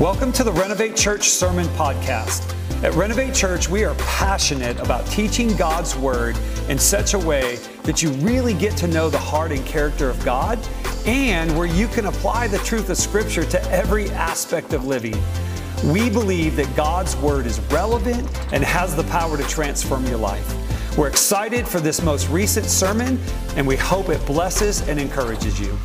[0.00, 2.54] Welcome to the Renovate Church Sermon Podcast.
[2.84, 6.38] At Renovate Church, we are passionate about teaching God's Word
[6.68, 10.24] in such a way that you really get to know the heart and character of
[10.24, 10.56] God
[11.04, 15.20] and where you can apply the truth of Scripture to every aspect of living.
[15.86, 18.20] We believe that God's Word is relevant
[18.52, 20.96] and has the power to transform your life.
[20.96, 23.18] We're excited for this most recent sermon,
[23.56, 25.76] and we hope it blesses and encourages you.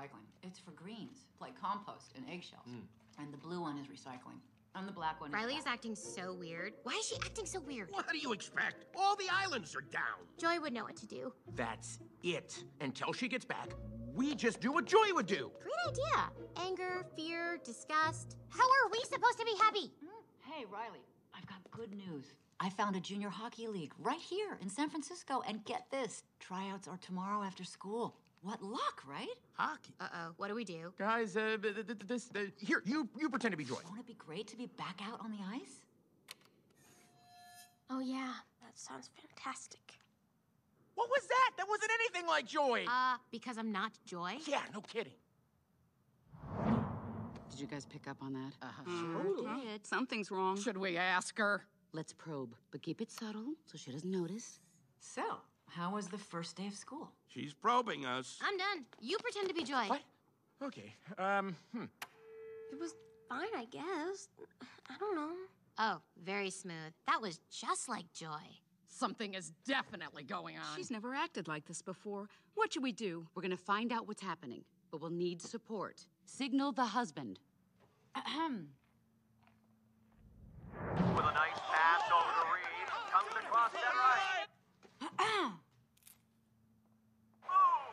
[0.00, 0.24] Recycling.
[0.42, 2.68] It's for greens, like compost and eggshells.
[2.68, 3.22] Mm.
[3.22, 4.40] And the blue one is recycling.
[4.76, 6.74] And the black one Riley is, is acting so weird.
[6.84, 7.88] Why is she acting so weird?
[7.90, 8.84] What do you expect?
[8.96, 10.20] All the islands are down.
[10.38, 11.32] Joy would know what to do.
[11.56, 12.62] That's it.
[12.80, 13.70] Until she gets back,
[14.14, 15.50] we just do what Joy would do.
[15.60, 16.68] Great idea.
[16.68, 18.36] Anger, fear, disgust.
[18.48, 19.90] How are we supposed to be happy?
[20.04, 20.52] Mm.
[20.52, 22.26] Hey, Riley, I've got good news.
[22.60, 25.42] I found a junior hockey league right here in San Francisco.
[25.48, 28.19] And get this tryouts are tomorrow after school.
[28.42, 29.28] What luck, right?
[29.52, 29.92] Hockey.
[30.00, 30.32] Uh-oh.
[30.38, 30.92] What do we do?
[30.98, 31.58] Guys, uh,
[32.06, 33.76] this, uh, here, you, you pretend to be Joy.
[33.86, 35.84] Won't it be great to be back out on the ice?
[37.90, 38.32] Oh, yeah.
[38.62, 39.98] That sounds fantastic.
[40.94, 41.50] What was that?
[41.58, 42.84] That wasn't anything like Joy.
[42.88, 44.38] Uh, because I'm not Joy?
[44.46, 45.12] Yeah, no kidding.
[47.50, 48.52] Did you guys pick up on that?
[48.62, 48.82] Uh-huh.
[48.88, 49.86] Mm, did.
[49.86, 50.58] Something's wrong.
[50.58, 51.66] Should we ask her?
[51.92, 54.60] Let's probe, but keep it subtle so she doesn't notice.
[55.00, 55.22] So,
[55.70, 57.10] how was the first day of school?
[57.28, 58.38] She's probing us.
[58.42, 58.84] I'm done.
[59.00, 59.86] You pretend to be Joy.
[59.86, 60.02] What?
[60.62, 60.94] Okay.
[61.18, 61.84] Um, hmm.
[62.72, 62.94] It was
[63.28, 64.28] fine, I guess.
[64.88, 65.32] I don't know.
[65.78, 66.92] Oh, very smooth.
[67.06, 68.42] That was just like Joy.
[68.88, 70.76] Something is definitely going on.
[70.76, 72.28] She's never acted like this before.
[72.54, 73.26] What should we do?
[73.34, 76.04] We're gonna find out what's happening, but we'll need support.
[76.26, 77.38] Signal the husband.
[78.16, 78.68] Ahem.
[80.74, 84.20] With a nice pass over to Reed, comes across that right.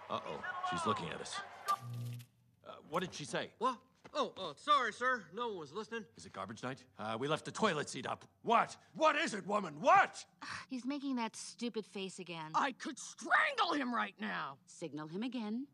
[0.09, 1.36] Uh-oh, she's looking at us.
[1.69, 3.50] Uh, what did she say?
[3.59, 3.77] What?
[4.13, 5.23] Oh, oh, sorry, sir.
[5.35, 6.06] No one was listening.
[6.16, 6.84] Is it garbage night?
[6.97, 8.23] Uh, we left the toilet seat up.
[8.44, 8.78] What?
[8.96, 9.75] What is it, woman?
[9.79, 10.23] What?
[10.69, 12.51] He's making that stupid face again.
[12.56, 14.57] I could strangle him right now.
[14.66, 15.67] Signal him again.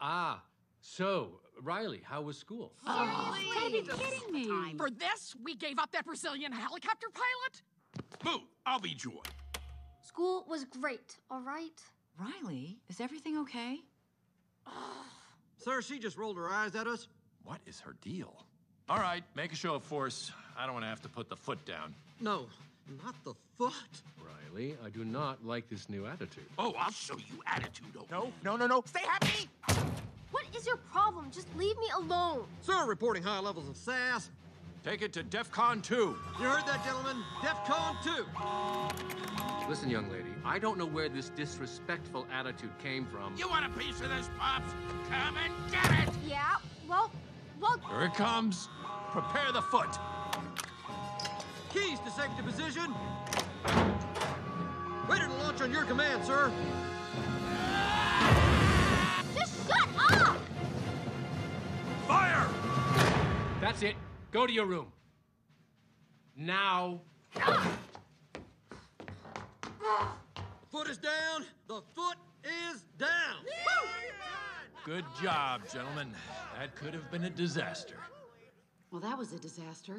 [0.00, 0.42] Ah,
[0.80, 2.72] so, Riley, how was school?
[2.86, 3.38] Oh,
[3.70, 4.74] you gotta be kidding me.
[4.76, 7.62] For this, we gave up that Brazilian helicopter pilot?
[8.22, 8.46] Boo!
[8.66, 9.22] I'll be Joy.
[10.02, 11.80] School was great, all right?
[12.18, 13.78] Riley, is everything okay?
[15.58, 17.06] Sir, she just rolled her eyes at us.
[17.44, 18.44] What is her deal?
[18.88, 20.32] All right, make a show of force.
[20.58, 21.94] I don't want to have to put the foot down.
[22.20, 22.46] No,
[23.02, 23.72] not the foot.
[24.18, 26.44] Riley, I do not like this new attitude.
[26.58, 27.86] Oh, I'll show you attitude.
[27.96, 28.82] Oh, no, no, no, no.
[28.86, 29.48] Stay happy!
[30.32, 31.30] What is your problem?
[31.30, 32.44] Just leave me alone.
[32.62, 34.30] Sir, reporting high levels of sass.
[34.84, 35.94] Take it to DEFCON 2.
[35.94, 37.22] You heard that, gentlemen?
[37.40, 39.68] DEFCON 2.
[39.68, 43.36] Listen, young lady, I don't know where this disrespectful attitude came from.
[43.36, 44.72] You want a piece of this, Pops?
[45.08, 46.12] Come and get it!
[46.26, 46.56] Yeah,
[46.88, 47.12] well,
[47.60, 47.78] well...
[47.90, 48.68] Here it comes.
[49.12, 49.96] Prepare the foot.
[51.72, 52.92] Keys to safety position.
[55.08, 56.50] Ready to launch on your command, sir.
[59.32, 60.38] Just shut up!
[62.08, 62.48] Fire!
[63.60, 63.94] That's it.
[64.32, 64.86] Go to your room.
[66.34, 67.02] Now.
[70.70, 71.44] Foot is down.
[71.68, 73.44] The foot is down.
[74.86, 76.08] Good job, gentlemen.
[76.58, 77.96] That could have been a disaster.
[78.90, 79.96] Well, that was a disaster.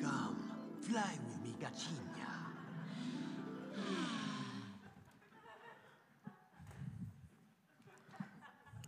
[0.00, 2.28] Come, fly with me, Gatinha.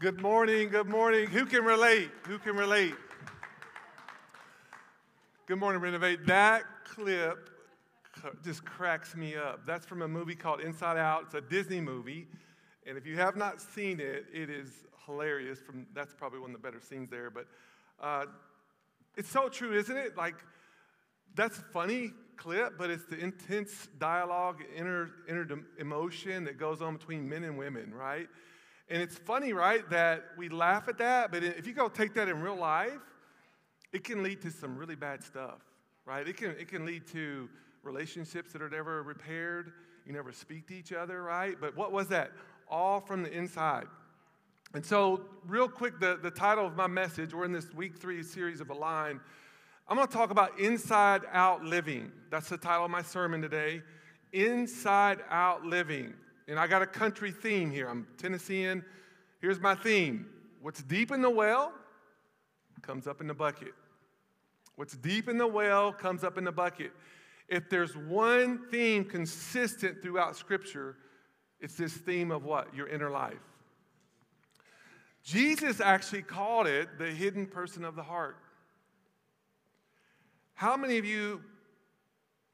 [0.01, 1.27] Good morning, good morning.
[1.27, 2.11] Who can relate?
[2.27, 2.95] Who can relate?
[5.45, 6.25] Good morning, Renovate.
[6.25, 7.51] That clip
[8.43, 9.67] just cracks me up.
[9.67, 11.25] That's from a movie called Inside Out.
[11.25, 12.29] It's a Disney movie.
[12.87, 14.71] And if you have not seen it, it is
[15.05, 15.59] hilarious.
[15.61, 17.29] From That's probably one of the better scenes there.
[17.29, 17.47] But
[18.01, 18.25] uh,
[19.19, 20.17] it's so true, isn't it?
[20.17, 20.37] Like,
[21.35, 25.47] that's a funny clip, but it's the intense dialogue, inner, inner
[25.79, 28.29] emotion that goes on between men and women, right?
[28.91, 32.29] And it's funny, right, that we laugh at that, but if you go take that
[32.29, 32.99] in real life,
[33.93, 35.61] it can lead to some really bad stuff,
[36.05, 36.27] right?
[36.27, 37.49] It can, it can lead to
[37.85, 39.73] relationships that are never repaired.
[40.05, 41.57] You never speak to each other, right?
[41.61, 42.33] But what was that?
[42.69, 43.87] All from the inside.
[44.75, 48.23] And so, real quick, the, the title of my message, we're in this week three
[48.23, 49.21] series of Align.
[49.89, 52.13] I'm going to talk about inside out living.
[52.31, 53.83] That's the title of my sermon today.
[54.33, 56.15] Inside out living.
[56.49, 57.89] And I got a country theme here.
[57.89, 58.85] I'm Tennessean.
[59.41, 60.27] Here's my theme
[60.61, 61.73] What's deep in the well
[62.83, 63.75] comes up in the bucket.
[64.77, 66.93] What's deep in the well comes up in the bucket.
[67.49, 70.97] If there's one theme consistent throughout Scripture,
[71.61, 72.75] it's this theme of what?
[72.75, 73.41] Your inner life.
[75.23, 78.37] Jesus actually called it the hidden person of the heart.
[80.55, 81.43] How many of you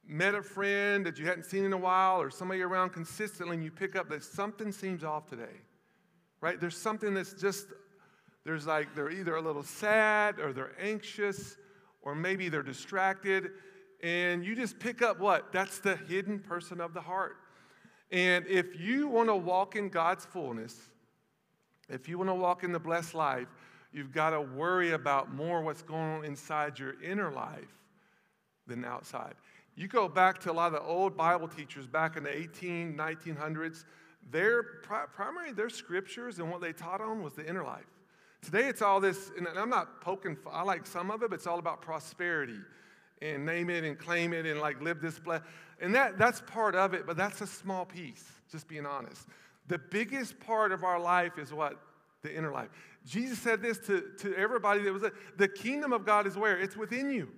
[0.06, 3.64] met a friend that you hadn't seen in a while or somebody around consistently and
[3.64, 5.60] you pick up that something seems off today?
[6.40, 6.60] Right?
[6.60, 7.66] There's something that's just,
[8.44, 11.56] there's like, they're either a little sad or they're anxious
[12.02, 13.50] or maybe they're distracted.
[14.02, 15.52] And you just pick up what?
[15.52, 17.36] That's the hidden person of the heart.
[18.12, 20.88] And if you want to walk in God's fullness,
[21.88, 23.48] if you want to walk in the blessed life,
[23.92, 27.74] you've got to worry about more what's going on inside your inner life
[28.66, 29.34] than outside.
[29.76, 32.96] You go back to a lot of the old Bible teachers back in the 18,
[32.96, 33.84] 1900s,
[34.30, 37.84] their primary, their scriptures and what they taught on was the inner life.
[38.40, 41.46] Today it's all this, and I'm not poking, I like some of it, but it's
[41.46, 42.58] all about prosperity
[43.20, 45.44] and name it and claim it and like live this blessed.
[45.80, 49.28] And that, that's part of it, but that's a small piece, just being honest.
[49.68, 51.78] The biggest part of our life is what?
[52.22, 52.68] The inner life.
[53.04, 55.04] Jesus said this to, to everybody that was
[55.36, 56.58] the kingdom of God is where?
[56.58, 57.28] It's within you.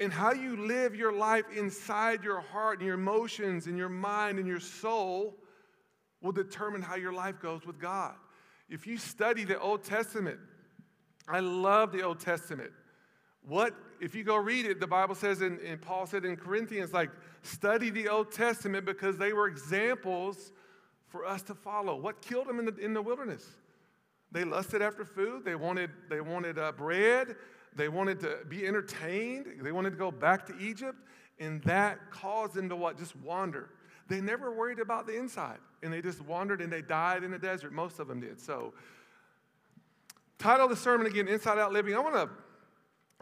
[0.00, 4.38] And how you live your life inside your heart and your emotions and your mind
[4.38, 5.36] and your soul
[6.20, 8.14] will determine how your life goes with God.
[8.68, 10.38] If you study the Old Testament,
[11.28, 12.70] I love the Old Testament.
[13.46, 17.10] What, if you go read it, the Bible says, and, Paul said in Corinthians, like,
[17.42, 20.52] study the Old Testament because they were examples
[21.08, 21.96] for us to follow.
[21.96, 23.44] What killed them in the, in the wilderness?
[24.30, 27.36] They lusted after food, they wanted, they wanted uh, bread,
[27.74, 30.98] they wanted to be entertained, they wanted to go back to Egypt,
[31.38, 32.98] and that caused them to what?
[32.98, 33.70] Just wander.
[34.08, 37.38] They never worried about the inside, and they just wandered and they died in the
[37.38, 37.72] desert.
[37.72, 38.40] Most of them did.
[38.40, 38.74] So,
[40.38, 41.94] title of the sermon again, Inside Out Living.
[41.94, 42.28] I want to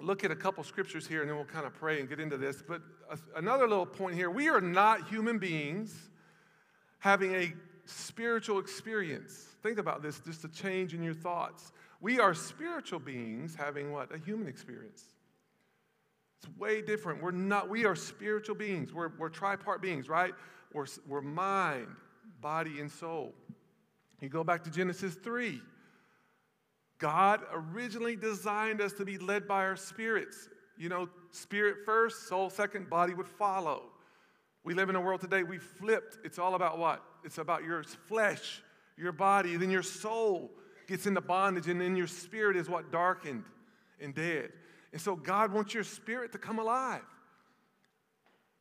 [0.02, 2.37] look at a couple scriptures here and then we'll kind of pray and get into
[2.37, 2.62] this.
[2.67, 2.82] But
[3.37, 6.11] another little point here we are not human beings
[6.99, 7.52] having a
[7.85, 9.47] spiritual experience.
[9.62, 11.73] Think about this, just a change in your thoughts.
[12.00, 14.14] We are spiritual beings having what?
[14.14, 15.05] A human experience.
[16.38, 17.23] It's way different.
[17.23, 18.94] We're not, we are spiritual beings.
[18.94, 20.32] We're, we're tripart beings, right?
[20.73, 21.88] We're, we're mind,
[22.41, 23.35] body, and soul.
[24.20, 25.61] You go back to Genesis 3.
[26.99, 30.49] God originally designed us to be led by our spirits.
[30.79, 33.85] You know, spirit first, soul second, body would follow.
[34.64, 36.19] We live in a world today, we flipped.
[36.25, 37.02] It's all about what?
[37.25, 38.62] It's about your flesh,
[38.97, 40.50] your body, then your soul
[40.91, 43.45] gets into bondage, and then your spirit is what darkened
[44.01, 44.51] and dead.
[44.93, 47.05] And so God wants your spirit to come alive.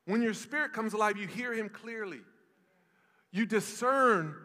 [0.06, 2.20] When your spirit comes alive, you hear Him clearly.
[3.32, 4.36] You discern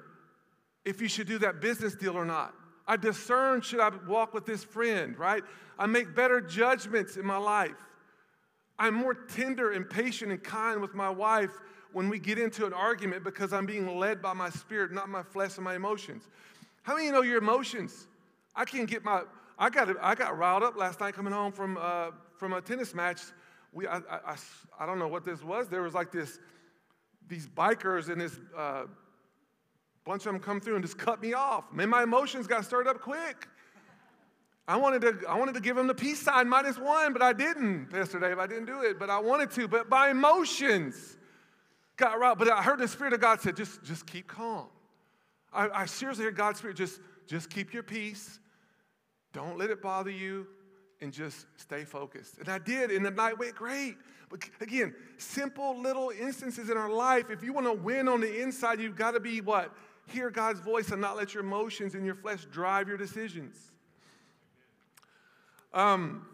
[0.87, 2.55] if you should do that business deal or not.
[2.87, 5.43] I discern should I walk with this friend, right?
[5.79, 7.77] I make better judgments in my life.
[8.79, 11.51] I'm more tender and patient and kind with my wife
[11.93, 15.23] when we get into an argument because I'm being led by my spirit, not my
[15.23, 16.29] flesh and my emotions.
[16.85, 18.07] How many of you know your emotions?
[18.55, 19.23] I can get my,
[19.59, 22.95] I got, I got riled up last night coming home from, uh, from a tennis
[22.95, 23.23] match.
[23.73, 24.37] We, I, I,
[24.79, 25.69] I, don't know what this was.
[25.69, 26.39] There was like this,
[27.27, 28.85] these bikers and this uh,
[30.05, 31.73] bunch of them come through and just cut me off.
[31.73, 33.49] Man, my emotions got stirred up quick.
[34.69, 37.33] I wanted to, I wanted to give them the peace sign minus one, but I
[37.33, 38.39] didn't, Pastor Dave.
[38.39, 39.69] I didn't do it, but I wanted to.
[39.69, 41.17] But my emotions
[41.97, 42.37] got right.
[42.37, 44.67] But I heard the Spirit of God said, just, just keep calm.
[45.55, 48.39] I, I seriously heard God's Spirit, just, just keep your peace.
[49.33, 50.47] Don't let it bother you
[51.01, 52.39] and just stay focused.
[52.39, 53.97] And I did, and the night went great.
[54.31, 57.31] But again, simple little instances in our life.
[57.31, 59.75] If you want to win on the inside, you've got to be what?
[60.07, 63.57] hear God's voice and not let your emotions and your flesh drive your decisions.
[65.73, 66.27] Um,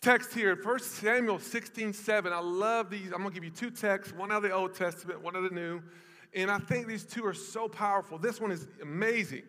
[0.00, 2.32] text here, 1 Samuel 16, 7.
[2.32, 3.06] I love these.
[3.06, 5.44] I'm going to give you two texts, one out of the Old Testament, one of
[5.44, 5.80] the New.
[6.34, 8.18] And I think these two are so powerful.
[8.18, 9.42] This one is amazing.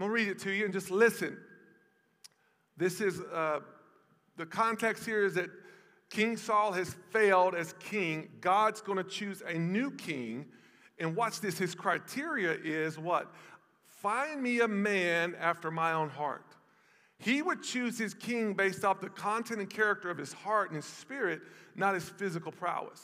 [0.00, 1.36] I'm going to read it to you and just listen.
[2.76, 3.60] This is uh,
[4.36, 5.50] the context here is that
[6.10, 8.28] King Saul has failed as king.
[8.40, 10.46] God's going to choose a new king
[10.98, 13.32] and watch this his criteria is what?
[13.84, 16.44] Find me a man after my own heart.
[17.18, 20.76] He would choose his king based off the content and character of his heart and
[20.76, 21.40] his spirit,
[21.74, 23.02] not his physical prowess.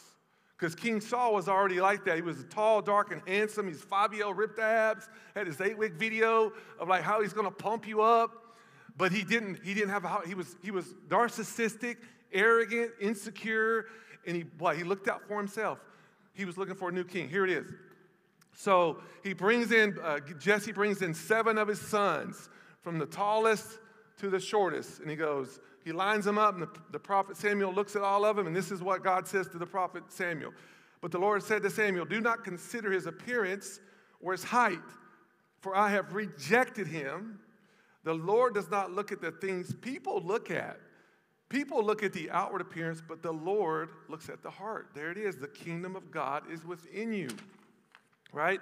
[0.56, 2.16] Because King Saul was already like that.
[2.16, 3.66] He was tall, dark, and handsome.
[3.66, 7.86] He's Fabio ripped abs, had his eight week video of like how he's gonna pump
[7.86, 8.30] you up.
[8.96, 11.96] But he didn't, he didn't have a he was he was narcissistic,
[12.32, 13.86] arrogant, insecure,
[14.26, 15.80] and he what he looked out for himself.
[16.34, 17.28] He was looking for a new king.
[17.28, 17.72] Here it is.
[18.56, 22.48] So he brings in, uh, Jesse brings in seven of his sons,
[22.82, 23.78] from the tallest
[24.18, 25.00] to the shortest.
[25.00, 28.24] And he goes, He lines them up, and the, the prophet Samuel looks at all
[28.24, 30.52] of them, and this is what God says to the prophet Samuel.
[31.02, 33.80] But the Lord said to Samuel, Do not consider his appearance
[34.20, 34.78] or his height,
[35.60, 37.38] for I have rejected him.
[38.04, 40.80] The Lord does not look at the things people look at.
[41.50, 44.88] People look at the outward appearance, but the Lord looks at the heart.
[44.94, 45.36] There it is.
[45.36, 47.28] The kingdom of God is within you,
[48.32, 48.60] right?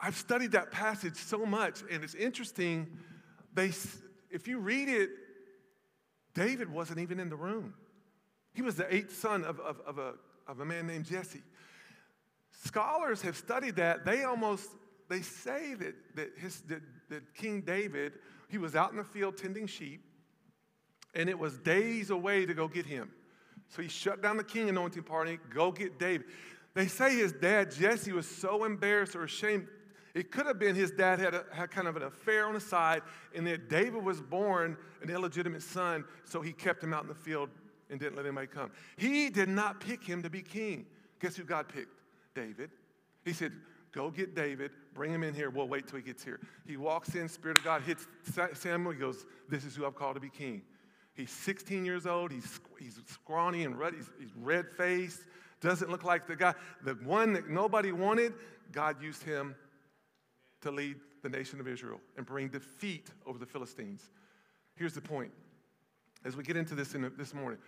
[0.00, 2.86] I've studied that passage so much, and it's interesting.
[3.52, 3.72] They,
[4.30, 5.10] if you read it,
[6.38, 7.74] David wasn't even in the room.
[8.54, 10.14] He was the eighth son of, of, of, a,
[10.46, 11.42] of a man named Jesse.
[12.64, 14.04] Scholars have studied that.
[14.04, 14.70] They almost,
[15.08, 18.12] they say that, that, his, that, that King David,
[18.48, 20.04] he was out in the field tending sheep,
[21.12, 23.10] and it was days away to go get him.
[23.68, 26.26] So he shut down the king anointing party, go get David.
[26.74, 29.66] They say his dad, Jesse, was so embarrassed or ashamed
[30.14, 32.60] it could have been his dad had, a, had kind of an affair on the
[32.60, 33.02] side,
[33.34, 37.14] and that David was born an illegitimate son, so he kept him out in the
[37.14, 37.50] field
[37.90, 38.70] and didn't let anybody come.
[38.96, 40.86] He did not pick him to be king.
[41.20, 41.94] Guess who God picked?
[42.34, 42.70] David.
[43.24, 43.52] He said,
[43.92, 45.48] Go get David, bring him in here.
[45.50, 46.40] We'll wait till he gets here.
[46.66, 48.06] He walks in, Spirit of God hits
[48.52, 48.92] Samuel.
[48.92, 50.62] He goes, This is who I've called to be king.
[51.14, 52.30] He's 16 years old.
[52.30, 53.94] He's, he's scrawny and red.
[53.94, 55.20] He's, he's red faced.
[55.60, 56.54] Doesn't look like the guy.
[56.84, 58.34] The one that nobody wanted,
[58.70, 59.56] God used him
[60.62, 64.10] to lead the nation of Israel and bring defeat over the Philistines.
[64.74, 65.32] Here's the point.
[66.24, 67.58] As we get into this in this morning,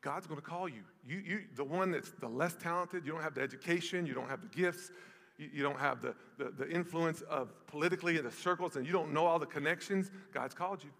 [0.00, 0.82] God's going to call you.
[1.06, 1.40] You, you.
[1.56, 4.48] The one that's the less talented, you don't have the education, you don't have the
[4.48, 4.90] gifts,
[5.36, 8.92] you, you don't have the, the, the influence of politically in the circles, and you
[8.92, 10.10] don't know all the connections.
[10.32, 10.90] God's called you.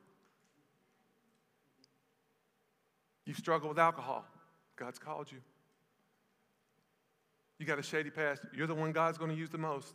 [3.25, 4.25] You struggle with alcohol.
[4.77, 5.39] God's called you.
[7.59, 8.43] You got a shady past.
[8.55, 9.95] You're the one God's going to use the most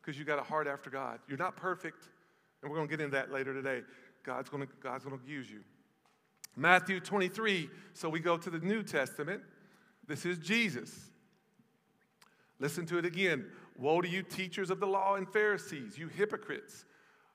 [0.00, 1.20] because you got a heart after God.
[1.28, 2.08] You're not perfect,
[2.62, 3.82] and we're going to get into that later today.
[4.24, 5.60] God's going to, God's going to use you.
[6.56, 7.70] Matthew 23.
[7.94, 9.42] So we go to the New Testament.
[10.06, 11.10] This is Jesus.
[12.58, 13.46] Listen to it again.
[13.78, 16.84] Woe to you, teachers of the law and Pharisees, you hypocrites.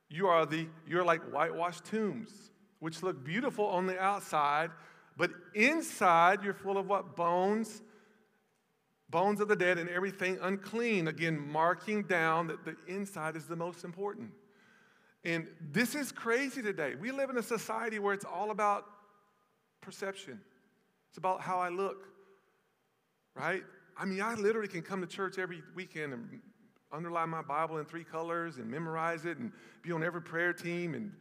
[0.09, 4.69] You are the you're like whitewashed tombs, which look beautiful on the outside,
[5.17, 7.15] but inside you're full of what?
[7.15, 7.81] Bones
[9.09, 11.07] bones of the dead, and everything unclean.
[11.07, 14.31] Again, marking down that the inside is the most important.
[15.23, 16.93] And this is crazy today.
[16.95, 18.85] We live in a society where it's all about
[19.81, 20.39] perception,
[21.09, 22.07] it's about how I look,
[23.35, 23.63] right?
[23.97, 26.41] I mean, I literally can come to church every weekend and
[26.91, 30.93] underline my Bible in three colors and memorize it and be on every prayer team,
[30.93, 31.11] and,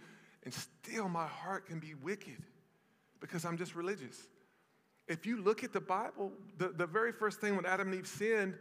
[0.45, 2.43] and still my heart can be wicked
[3.21, 4.26] because I'm just religious.
[5.09, 8.07] If you look at the Bible, the, the very first thing when Adam and Eve
[8.07, 8.55] sinned,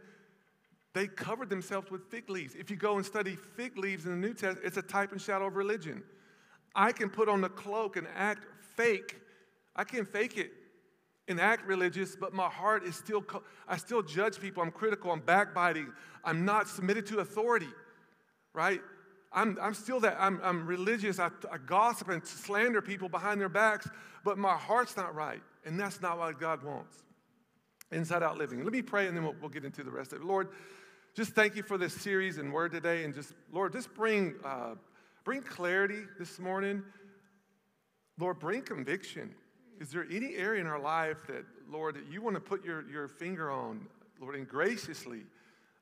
[0.92, 2.54] they covered themselves with fig leaves.
[2.54, 5.20] If you go and study fig leaves in the New Testament, it's a type and
[5.20, 6.02] shadow of religion.
[6.74, 8.46] I can put on the cloak and act
[8.76, 9.16] fake.
[9.74, 10.52] I can fake it
[11.26, 13.24] and act religious, but my heart is still,
[13.66, 14.62] I still judge people.
[14.62, 15.90] I'm critical, I'm backbiting,
[16.22, 17.70] I'm not submitted to authority,
[18.52, 18.80] right?
[19.32, 23.48] I'm, I'm still that, I'm, I'm religious, I, I gossip and slander people behind their
[23.48, 23.88] backs,
[24.22, 25.42] but my heart's not right.
[25.64, 27.02] And that's not what God wants.
[27.90, 28.64] Inside out living.
[28.64, 30.24] Let me pray and then we'll, we'll get into the rest of it.
[30.24, 30.48] Lord,
[31.14, 33.04] just thank you for this series and word today.
[33.04, 34.74] And just, Lord, just bring, uh,
[35.24, 36.82] bring clarity this morning.
[38.18, 39.34] Lord, bring conviction.
[39.80, 42.88] Is there any area in our life that, Lord, that you want to put your,
[42.90, 43.86] your finger on,
[44.20, 45.22] Lord, and graciously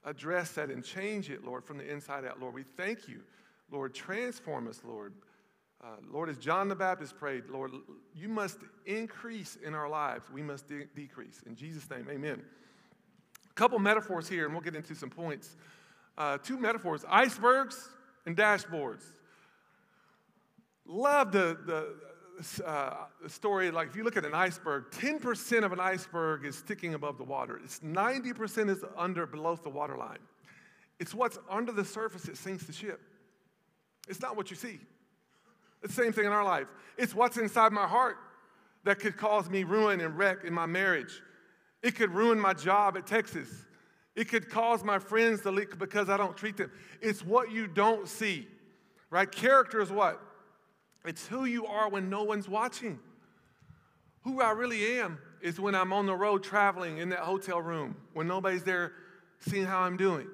[0.04, 2.40] address that and change it, Lord, from the inside out?
[2.40, 3.20] Lord, we thank you.
[3.70, 5.14] Lord, transform us, Lord.
[5.82, 7.72] Uh, Lord, as John the Baptist prayed, Lord,
[8.14, 10.26] you must increase in our lives.
[10.32, 11.42] We must de- decrease.
[11.44, 12.40] In Jesus' name, amen.
[13.50, 15.56] A couple metaphors here, and we'll get into some points.
[16.16, 17.88] Uh, two metaphors icebergs
[18.26, 19.02] and dashboards.
[20.86, 23.72] Love the, the uh, story.
[23.72, 27.24] Like, if you look at an iceberg, 10% of an iceberg is sticking above the
[27.24, 30.18] water, it's 90% is under, below the waterline.
[31.00, 33.00] It's what's under the surface that sinks the ship.
[34.08, 34.78] It's not what you see.
[35.82, 36.68] The same thing in our life.
[36.96, 38.16] It's what's inside my heart
[38.84, 41.22] that could cause me ruin and wreck in my marriage.
[41.82, 43.48] It could ruin my job at Texas.
[44.14, 46.70] It could cause my friends to leak because I don't treat them.
[47.00, 48.46] It's what you don't see,
[49.10, 49.30] right?
[49.30, 50.20] Character is what?
[51.04, 52.98] It's who you are when no one's watching.
[54.22, 57.96] Who I really am is when I'm on the road traveling in that hotel room,
[58.12, 58.92] when nobody's there
[59.40, 60.28] seeing how I'm doing.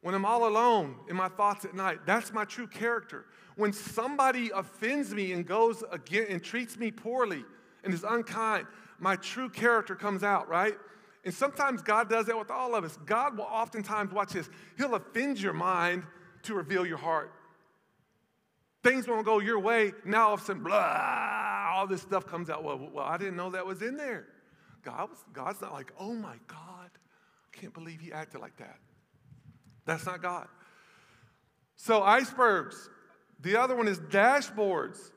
[0.00, 3.26] When I'm all alone in my thoughts at night, that's my true character.
[3.56, 7.44] When somebody offends me and goes again and treats me poorly
[7.84, 8.66] and is unkind,
[8.98, 10.74] my true character comes out, right?
[11.24, 12.98] And sometimes God does that with all of us.
[13.04, 16.04] God will oftentimes, watch this, He'll offend your mind
[16.44, 17.32] to reveal your heart.
[18.82, 19.92] Things won't go your way.
[20.04, 22.64] Now all of a sudden, blah, all this stuff comes out.
[22.64, 24.26] Well, well I didn't know that was in there.
[24.82, 28.78] God was, God's not like, oh my God, I can't believe he acted like that.
[29.84, 30.48] That's not God.
[31.76, 32.88] So, icebergs.
[33.42, 35.10] The other one is dashboards.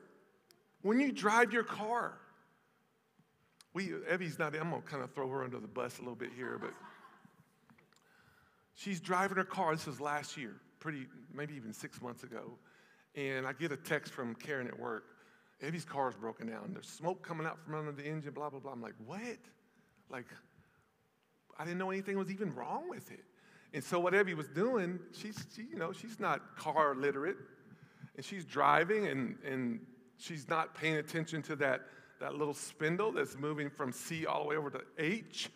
[0.82, 2.18] When you drive your car,
[3.72, 6.30] we, Evie's not, I'm to kind of throw her under the bus a little bit
[6.36, 6.72] here, but
[8.74, 9.74] she's driving her car.
[9.74, 12.58] This was last year, pretty, maybe even six months ago.
[13.14, 15.04] And I get a text from Karen at work.
[15.60, 16.70] Evie's car is broken down.
[16.72, 18.72] There's smoke coming out from under the engine, blah, blah, blah.
[18.72, 19.38] I'm like, what?
[20.10, 20.26] Like,
[21.58, 23.24] I didn't know anything was even wrong with it.
[23.72, 27.36] And so what Evie was doing, she's, she, you know, she's not car literate.
[28.16, 29.80] And she's driving and, and
[30.16, 31.82] she's not paying attention to that,
[32.20, 35.50] that little spindle that's moving from C all the way over to H.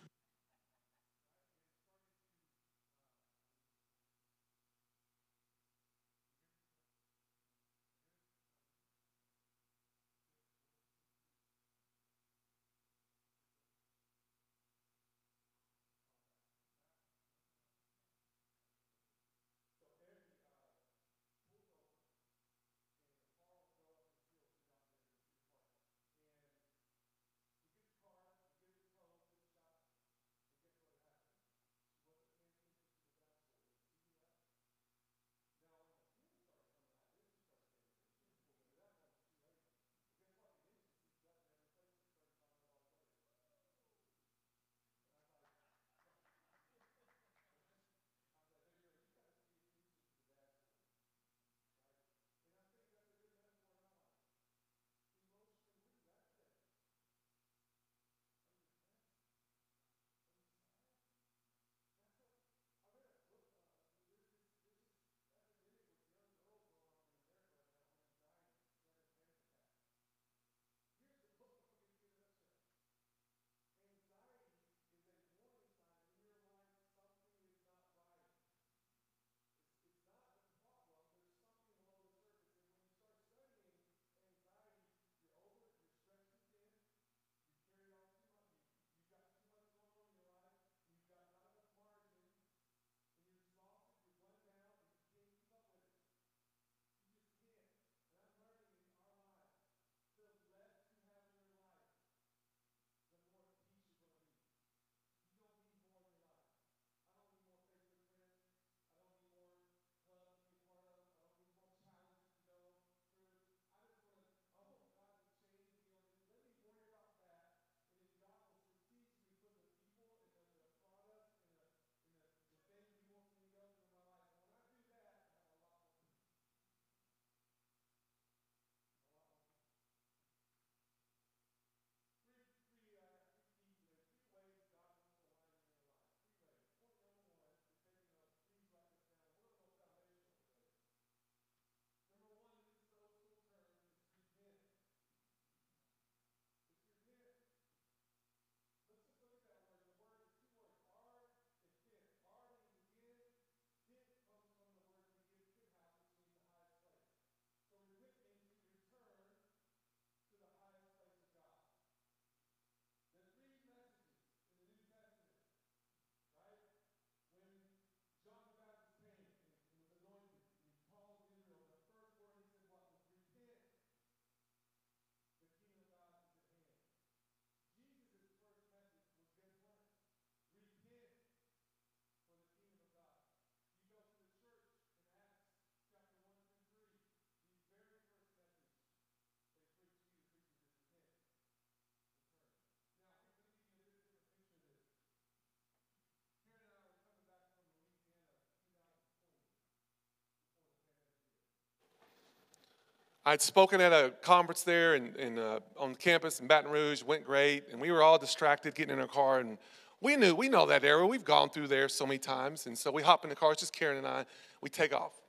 [203.27, 207.25] I'd spoken at a conference there in, in, uh, on campus in Baton Rouge, went
[207.25, 209.41] great, and we were all distracted getting in our car.
[209.41, 209.59] And
[210.01, 211.05] we knew, we know that area.
[211.07, 212.67] We've gone through there so many times.
[212.67, 214.25] And so we hop in the car, it's just Karen and I,
[214.63, 215.21] we take off.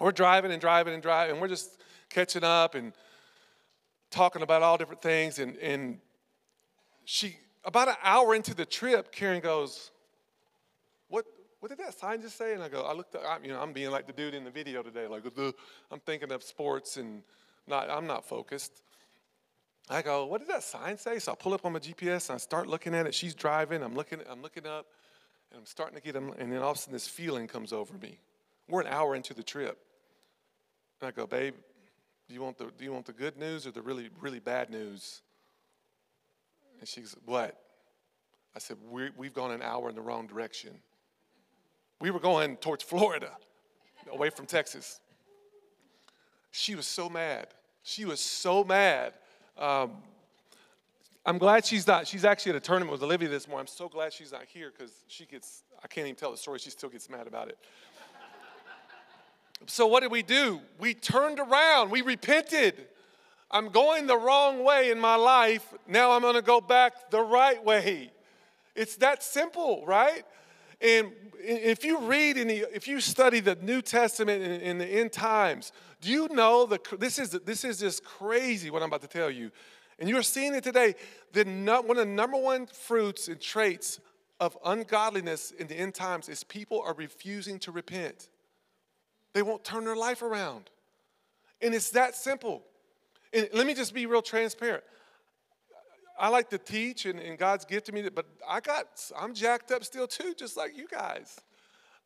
[0.00, 2.92] We're driving and driving and driving, and we're just catching up and
[4.10, 5.38] talking about all different things.
[5.38, 5.98] And, and
[7.04, 9.92] she, about an hour into the trip, Karen goes,
[11.60, 12.54] what did that sign just say?
[12.54, 14.50] And I go, I looked, up, you know, I'm being like the dude in the
[14.50, 15.24] video today, like
[15.90, 17.22] I'm thinking of sports and
[17.66, 18.82] not, I'm not focused.
[19.88, 21.18] I go, what did that sign say?
[21.18, 23.14] So I pull up on my GPS and I start looking at it.
[23.14, 23.82] She's driving.
[23.82, 24.86] I'm looking, I'm looking up,
[25.50, 27.72] and I'm starting to get, them, and then all of a sudden this feeling comes
[27.72, 28.18] over me.
[28.68, 29.78] We're an hour into the trip,
[31.00, 31.54] and I go, babe,
[32.28, 34.70] do you want the, do you want the good news or the really, really bad
[34.70, 35.22] news?
[36.80, 37.56] And she said, What?
[38.54, 40.70] I said, we We've gone an hour in the wrong direction.
[42.00, 43.30] We were going towards Florida,
[44.12, 45.00] away from Texas.
[46.50, 47.48] She was so mad.
[47.82, 49.14] She was so mad.
[49.58, 49.92] Um,
[51.24, 52.06] I'm glad she's not.
[52.06, 53.62] She's actually at a tournament with Olivia this morning.
[53.62, 56.58] I'm so glad she's not here because she gets, I can't even tell the story.
[56.58, 57.58] She still gets mad about it.
[59.66, 60.60] so, what did we do?
[60.78, 62.86] We turned around, we repented.
[63.50, 65.72] I'm going the wrong way in my life.
[65.86, 68.10] Now I'm going to go back the right way.
[68.74, 70.24] It's that simple, right?
[70.80, 75.12] And if you read the, if you study the New Testament in, in the end
[75.12, 79.08] times, do you know the this is this is just crazy what I'm about to
[79.08, 79.50] tell you,
[79.98, 80.94] and you're seeing it today.
[81.32, 81.44] The
[81.86, 84.00] one of the number one fruits and traits
[84.38, 88.28] of ungodliness in the end times is people are refusing to repent.
[89.32, 90.70] They won't turn their life around,
[91.62, 92.62] and it's that simple.
[93.32, 94.84] And let me just be real transparent.
[96.18, 98.86] I like to teach, and, and God's gifted me, but I got,
[99.18, 101.40] I'm jacked up still too, just like you guys.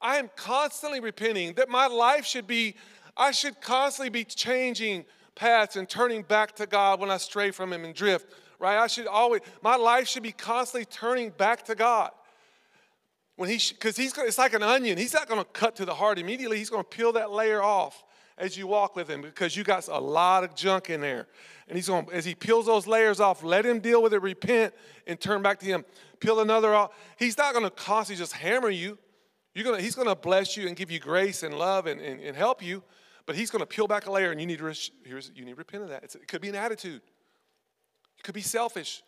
[0.00, 2.74] I am constantly repenting that my life should be,
[3.16, 7.72] I should constantly be changing paths and turning back to God when I stray from
[7.72, 8.78] Him and drift, right?
[8.78, 12.10] I should always, my life should be constantly turning back to God.
[13.36, 14.98] When he, because he's, it's like an onion.
[14.98, 16.58] He's not going to cut to the heart immediately.
[16.58, 18.04] He's going to peel that layer off
[18.40, 21.28] as you walk with him because you got a lot of junk in there.
[21.68, 24.74] And he's going, as he peels those layers off, let him deal with it, repent,
[25.06, 25.84] and turn back to him.
[26.18, 26.90] Peel another off.
[27.16, 28.98] He's not going to constantly just hammer you.
[29.54, 32.20] You're gonna, he's going to bless you and give you grace and love and, and,
[32.20, 32.82] and help you,
[33.26, 34.72] but he's going to peel back a layer, and you need to
[35.04, 36.04] you need to repent of that.
[36.04, 37.02] It's, it could be an attitude.
[38.18, 39.02] It could be selfish.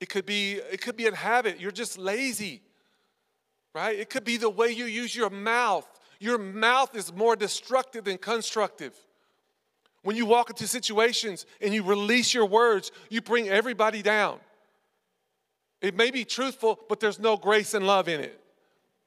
[0.00, 1.60] It could be it could be a habit.
[1.60, 2.62] You're just lazy,
[3.74, 3.98] right?
[3.98, 5.88] It could be the way you use your mouth.
[6.24, 8.94] Your mouth is more destructive than constructive.
[10.04, 14.38] When you walk into situations and you release your words, you bring everybody down.
[15.82, 18.40] It may be truthful, but there's no grace and love in it.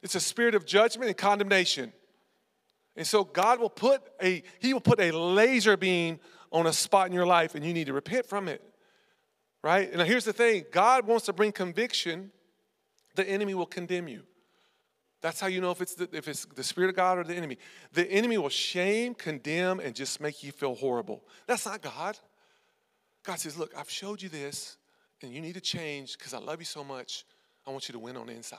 [0.00, 1.92] It's a spirit of judgment and condemnation.
[2.94, 6.20] And so God will put a he will put a laser beam
[6.52, 8.62] on a spot in your life and you need to repent from it.
[9.64, 9.92] Right?
[9.92, 12.30] And here's the thing, God wants to bring conviction,
[13.16, 14.22] the enemy will condemn you.
[15.20, 17.34] That's how you know if it's, the, if it's the Spirit of God or the
[17.34, 17.58] enemy.
[17.92, 21.24] The enemy will shame, condemn, and just make you feel horrible.
[21.46, 22.18] That's not God.
[23.24, 24.76] God says, Look, I've showed you this,
[25.22, 27.24] and you need to change because I love you so much.
[27.66, 28.58] I want you to win on the inside.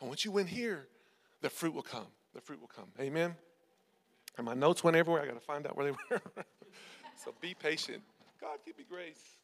[0.00, 0.88] And once you win here,
[1.40, 2.06] the fruit will come.
[2.34, 2.88] The fruit will come.
[3.00, 3.34] Amen.
[4.36, 5.22] And my notes went everywhere.
[5.22, 6.20] I got to find out where they were.
[7.16, 8.02] so be patient.
[8.40, 9.38] God, give me grace.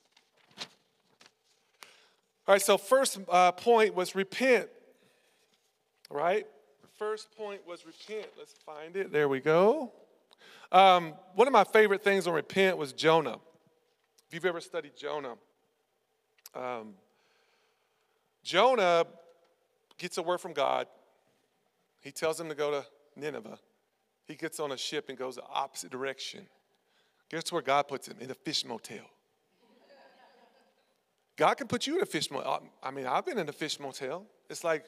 [2.47, 4.69] All right, so first uh, point was repent
[6.15, 6.47] right?
[6.97, 8.29] First point was repent.
[8.39, 9.13] Let's find it.
[9.13, 9.93] There we go.
[10.71, 13.39] Um, one of my favorite things on repent was Jonah.
[14.29, 15.35] If you've ever studied Jonah,
[16.55, 16.95] um,
[18.45, 19.07] Jonah
[19.99, 20.87] gets a word from God.
[22.01, 23.59] He tells him to go to Nineveh.
[24.27, 26.47] He gets on a ship and goes the opposite direction.
[27.29, 28.17] Guess where God puts him?
[28.21, 29.05] In a fish motel.
[31.37, 32.63] God can put you in a fish motel.
[32.83, 34.27] I mean, I've been in a fish motel.
[34.49, 34.85] It's like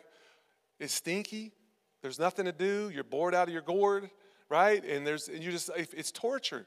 [0.78, 1.52] it's stinky.
[2.02, 2.90] There's nothing to do.
[2.94, 4.10] You're bored out of your gourd,
[4.48, 4.84] right?
[4.84, 6.66] And there's and you just it's torture.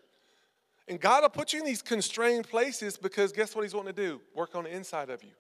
[0.88, 4.02] And God will put you in these constrained places because guess what He's wanting to
[4.02, 4.22] do?
[4.36, 5.32] Work on the inside of you.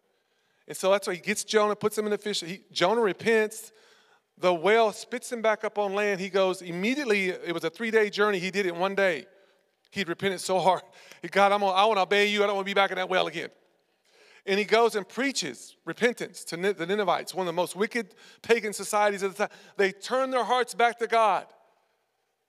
[0.68, 2.42] And so that's why He gets Jonah, puts him in the fish.
[2.42, 3.72] He, Jonah repents.
[4.38, 6.22] The whale spits him back up on land.
[6.22, 7.30] He goes immediately.
[7.30, 8.40] It was a three-day journey.
[8.40, 9.26] He did it one day.
[9.92, 10.82] He'd repented so hard.
[11.32, 12.44] God, I'm gonna, I want to obey you.
[12.44, 13.50] I don't want to be back in that well again.
[14.50, 18.74] And he goes and preaches repentance to the Ninevites, one of the most wicked pagan
[18.74, 19.58] societies of the time.
[19.78, 21.46] They turn their hearts back to God.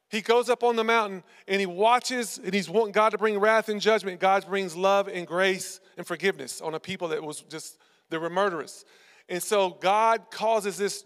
[0.09, 3.39] He goes up on the mountain and he watches and he's wanting God to bring
[3.39, 4.19] wrath and judgment.
[4.19, 7.77] God brings love and grace and forgiveness on a people that was just,
[8.09, 8.87] they were murderous.
[9.29, 11.05] And so God causes this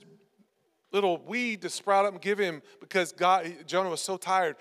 [0.92, 4.54] little weed to sprout up and give him because God, Jonah was so tired.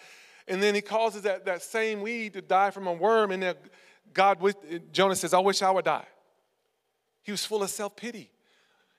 [0.47, 3.29] And then he causes that, that same weed to die from a worm.
[3.29, 3.55] And then
[4.15, 4.39] God,
[4.91, 6.07] Jonah says, I wish I would die.
[7.23, 8.29] He was full of self pity.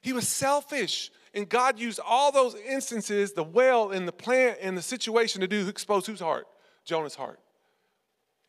[0.01, 1.11] He was selfish.
[1.33, 5.49] And God used all those instances, the well and the plant and the situation to
[5.49, 6.47] do expose whose heart?
[6.85, 7.41] Jonah's heart.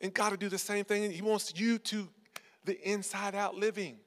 [0.01, 1.09] And God will do the same thing.
[1.11, 2.07] He wants you to
[2.63, 3.97] the inside out living.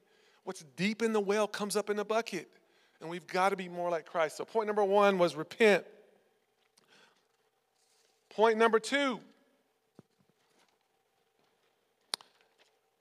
[0.43, 2.49] What's deep in the well comes up in the bucket.
[3.01, 4.37] And we've got to be more like Christ.
[4.37, 5.85] So, point number one was repent.
[8.29, 9.19] Point number two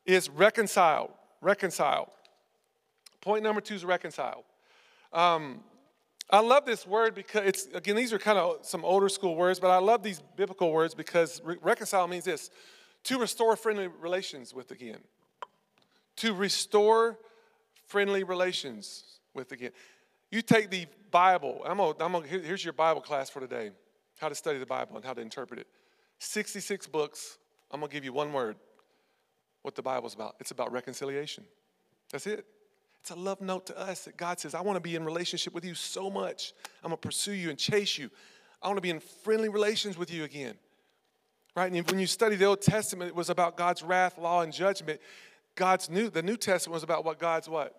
[0.07, 1.15] is reconcile.
[1.41, 2.13] Reconcile.
[3.29, 4.43] Point number two is reconcile.
[5.13, 5.61] Um,
[6.31, 9.61] I love this word because it's, again, these are kind of some older school words,
[9.61, 12.49] but I love these biblical words because re- reconcile means this
[13.05, 15.01] To restore friendly relations with again.
[16.17, 17.19] To restore
[17.85, 19.73] friendly relations with again.
[20.31, 23.73] You take the Bible, I'm gonna, I'm gonna, here's your Bible class for today
[24.19, 25.67] how to study the Bible and how to interpret it.
[26.19, 27.37] 66 books.
[27.71, 28.57] I'm to give you one word
[29.61, 30.37] what the Bible's about.
[30.41, 31.45] It's about reconciliation.
[32.11, 32.47] That's it.
[33.01, 35.55] It's a love note to us that God says, I want to be in relationship
[35.55, 36.53] with you so much.
[36.83, 38.11] I'm going to pursue you and chase you.
[38.61, 40.55] I want to be in friendly relations with you again.
[41.55, 41.73] Right?
[41.73, 45.01] And when you study the Old Testament, it was about God's wrath, law, and judgment.
[45.55, 47.75] God's new, the New Testament was about what God's what?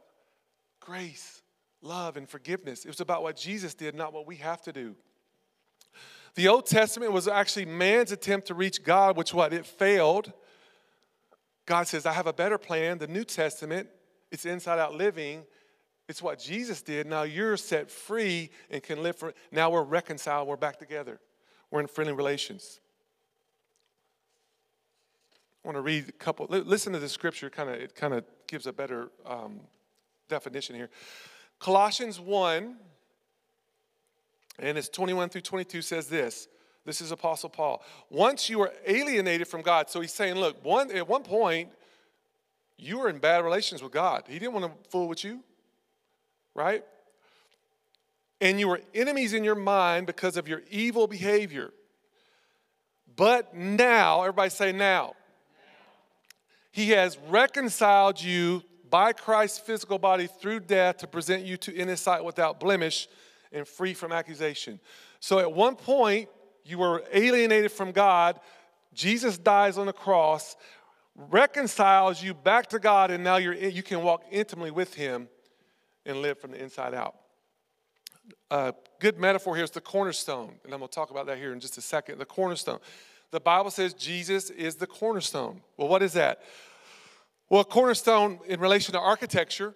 [0.79, 1.41] Grace,
[1.81, 2.83] love, and forgiveness.
[2.83, 4.95] It was about what Jesus did, not what we have to do.
[6.35, 9.53] The Old Testament was actually man's attempt to reach God, which what?
[9.53, 10.31] It failed.
[11.65, 12.97] God says, I have a better plan.
[12.97, 13.87] The New Testament,
[14.31, 15.43] it's inside out living.
[16.07, 17.07] It's what Jesus did.
[17.07, 21.19] Now you're set free and can live for now we're reconciled, we're back together.
[21.71, 22.79] We're in friendly relations.
[25.63, 26.47] I want to read a couple.
[26.49, 27.49] Listen to the scripture.
[27.49, 29.59] Kind of, it kind of gives a better um,
[30.29, 30.89] definition here.
[31.59, 32.77] Colossians one,
[34.57, 36.47] and it's 21 through 22 says this.
[36.85, 37.83] This is Apostle Paul.
[38.09, 41.69] Once you were alienated from God, so he's saying, look, one, at one point,
[42.79, 44.23] you were in bad relations with God.
[44.27, 45.43] He didn't want to fool with you,
[46.55, 46.83] right?
[48.41, 51.71] And you were enemies in your mind because of your evil behavior.
[53.15, 55.13] But now, everybody say now.
[56.71, 61.87] He has reconciled you by Christ's physical body through death to present you to in
[61.87, 63.07] his sight without blemish
[63.51, 64.79] and free from accusation.
[65.19, 66.29] So at one point,
[66.63, 68.39] you were alienated from God.
[68.93, 70.55] Jesus dies on the cross,
[71.29, 75.27] reconciles you back to God, and now you're, you can walk intimately with Him
[76.05, 77.15] and live from the inside out.
[78.51, 81.51] A good metaphor here is the cornerstone, and I'm going to talk about that here
[81.53, 82.19] in just a second.
[82.19, 82.79] The cornerstone.
[83.31, 85.61] The Bible says Jesus is the cornerstone.
[85.77, 86.41] Well, what is that?
[87.49, 89.75] Well, cornerstone in relation to architecture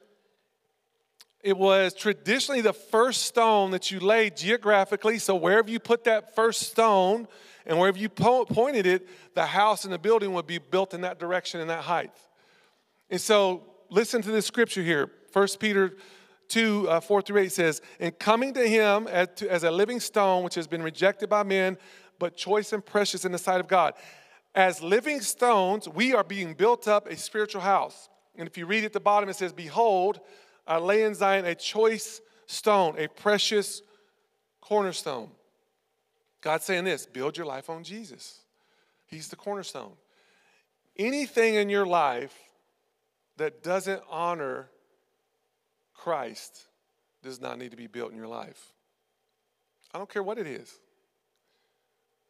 [1.44, 5.20] it was traditionally the first stone that you laid geographically.
[5.20, 7.28] So wherever you put that first stone
[7.66, 11.02] and wherever you po- pointed it, the house and the building would be built in
[11.02, 12.12] that direction and that height.
[13.10, 15.12] And so listen to this scripture here.
[15.34, 15.98] 1 Peter
[16.48, 20.00] 2 uh, 4 through 8 says, And coming to him as, to, as a living
[20.00, 21.78] stone, which has been rejected by men,
[22.20, 23.96] but choice and precious in the sight of God.
[24.56, 28.08] As living stones, we are being built up a spiritual house.
[28.38, 30.22] And if you read at the bottom, it says, Behold,
[30.66, 33.82] I lay in Zion a choice stone, a precious
[34.62, 35.30] cornerstone.
[36.42, 38.40] God's saying this build your life on Jesus.
[39.08, 39.94] He's the cornerstone.
[40.98, 42.38] Anything in your life
[43.38, 44.70] that doesn't honor
[45.94, 46.68] Christ
[47.22, 48.74] does not need to be built in your life.
[49.94, 50.80] I don't care what it is.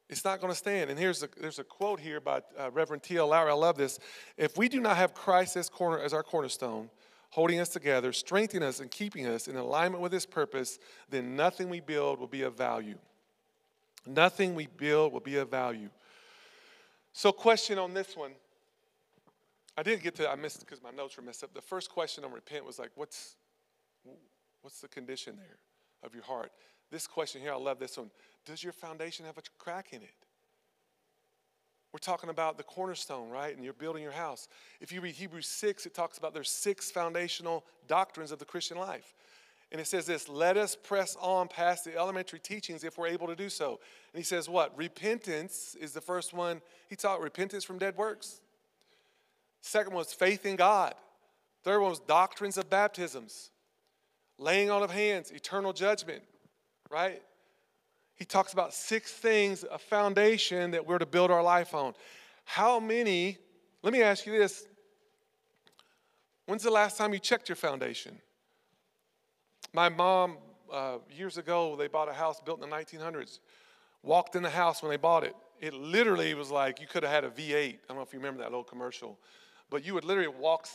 [0.09, 0.89] It's not going to stand.
[0.89, 3.27] And here's a, there's a quote here by uh, Reverend T.L.
[3.27, 3.49] Lowery.
[3.49, 3.99] I love this.
[4.37, 6.89] If we do not have Christ as, corner, as our cornerstone,
[7.33, 10.77] holding us together, strengthening us, and keeping us in alignment with His purpose,
[11.09, 12.95] then nothing we build will be of value.
[14.05, 15.89] Nothing we build will be of value.
[17.11, 18.33] So, question on this one.
[19.75, 21.55] I didn't get to, I missed because my notes were messed up.
[21.55, 23.35] The first question on repent was like, what's,
[24.61, 25.57] what's the condition there
[26.03, 26.51] of your heart?
[26.91, 28.11] This question here, I love this one.
[28.45, 30.22] Does your foundation have a crack in it?
[31.93, 33.55] We're talking about the cornerstone, right?
[33.55, 34.47] And you're building your house.
[34.81, 38.77] If you read Hebrews 6, it talks about there's six foundational doctrines of the Christian
[38.77, 39.13] life.
[39.71, 43.27] And it says this let us press on past the elementary teachings if we're able
[43.27, 43.79] to do so.
[44.13, 44.75] And he says, what?
[44.75, 46.61] Repentance is the first one.
[46.89, 48.41] He taught repentance from dead works.
[49.61, 50.95] Second one was faith in God.
[51.63, 53.51] Third one was doctrines of baptisms,
[54.37, 56.23] laying on of hands, eternal judgment,
[56.89, 57.21] right?
[58.15, 61.93] He talks about six things, a foundation that we're to build our life on.
[62.45, 63.37] How many,
[63.81, 64.65] let me ask you this
[66.45, 68.17] when's the last time you checked your foundation?
[69.73, 70.37] My mom,
[70.71, 73.39] uh, years ago, they bought a house built in the 1900s.
[74.03, 75.35] Walked in the house when they bought it.
[75.59, 77.55] It literally was like you could have had a V8.
[77.55, 79.17] I don't know if you remember that old commercial,
[79.69, 80.67] but you would literally walk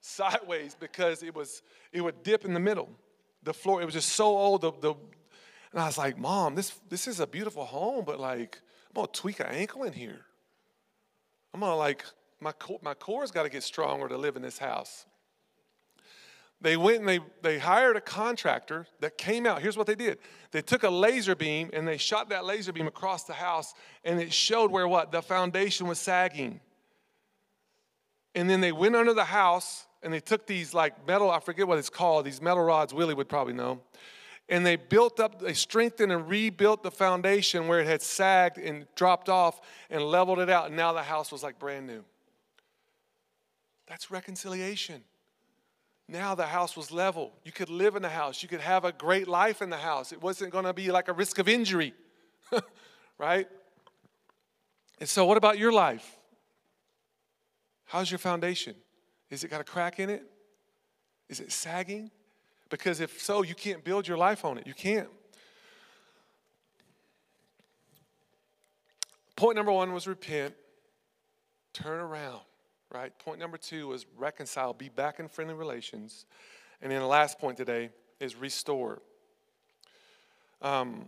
[0.00, 2.90] sideways because it was it would dip in the middle.
[3.42, 4.60] The floor it was just so old.
[4.60, 4.94] The, the
[5.72, 9.08] and I was like, Mom, this, this is a beautiful home, but like, I'm gonna
[9.08, 10.20] tweak an ankle in here.
[11.52, 12.04] I'm gonna like,
[12.40, 12.52] my,
[12.82, 15.06] my core's gotta get stronger to live in this house.
[16.60, 19.60] They went and they, they hired a contractor that came out.
[19.60, 20.18] Here's what they did
[20.52, 23.74] they took a laser beam and they shot that laser beam across the house,
[24.04, 25.12] and it showed where what?
[25.12, 26.60] The foundation was sagging.
[28.34, 31.66] And then they went under the house and they took these like metal, I forget
[31.66, 33.80] what it's called, these metal rods, Willie would probably know
[34.48, 38.86] And they built up, they strengthened and rebuilt the foundation where it had sagged and
[38.94, 40.66] dropped off and leveled it out.
[40.66, 42.04] And now the house was like brand new.
[43.86, 45.02] That's reconciliation.
[46.08, 47.32] Now the house was level.
[47.44, 48.42] You could live in the house.
[48.42, 50.12] You could have a great life in the house.
[50.12, 51.94] It wasn't going to be like a risk of injury,
[53.18, 53.48] right?
[55.00, 56.16] And so, what about your life?
[57.86, 58.74] How's your foundation?
[59.30, 60.24] Is it got a crack in it?
[61.28, 62.10] Is it sagging?
[62.68, 64.66] Because if so, you can't build your life on it.
[64.66, 65.08] You can't.
[69.36, 70.54] Point number one was repent,
[71.74, 72.40] turn around,
[72.90, 73.16] right?
[73.18, 76.24] Point number two was reconcile, be back in friendly relations.
[76.80, 79.02] And then the last point today is restore.
[80.62, 81.04] Um,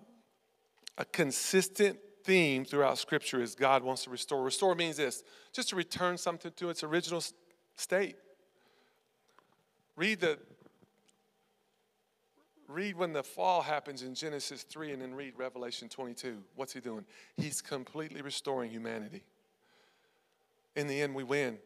[0.99, 4.43] a consistent theme throughout Scripture is God wants to restore.
[4.43, 5.23] Restore means this
[5.55, 7.23] just to return something to its original
[7.77, 8.17] state.
[9.97, 10.39] Read the
[12.69, 16.37] read when the fall happens in Genesis 3 and then read Revelation 22.
[16.55, 17.05] What's he doing?
[17.37, 19.25] He's completely restoring humanity.
[20.77, 21.59] In the end, we win.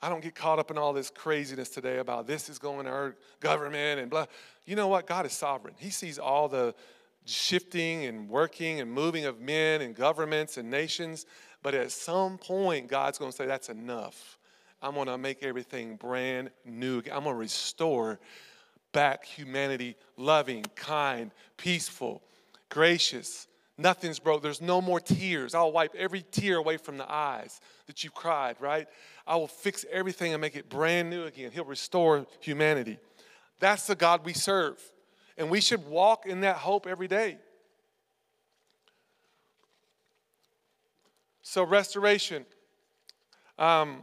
[0.00, 2.92] I don't get caught up in all this craziness today about this is going to
[2.92, 4.26] our government and blah.
[4.64, 5.06] You know what?
[5.06, 5.74] God is sovereign.
[5.78, 6.74] He sees all the
[7.24, 11.26] shifting and working and moving of men and governments and nations.
[11.62, 14.38] But at some point, God's going to say, That's enough.
[14.80, 16.98] I'm going to make everything brand new.
[16.98, 18.20] I'm going to restore
[18.92, 22.22] back humanity loving, kind, peaceful,
[22.68, 23.46] gracious.
[23.76, 24.42] Nothing's broke.
[24.42, 25.54] There's no more tears.
[25.54, 28.88] I'll wipe every tear away from the eyes that you cried, right?
[29.26, 31.52] I will fix everything and make it brand new again.
[31.52, 32.98] He'll restore humanity.
[33.60, 34.80] That's the God we serve.
[35.36, 37.38] And we should walk in that hope every day.
[41.42, 42.44] So, restoration.
[43.58, 44.02] Um,